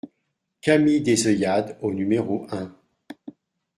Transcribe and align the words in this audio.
Cami 0.63 1.01
des 1.01 1.27
Oeillades 1.27 1.77
au 1.83 1.93
numéro 1.93 2.47
un 2.49 2.75